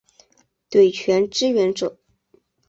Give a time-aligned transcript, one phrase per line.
[0.67, 1.99] 对拳支援者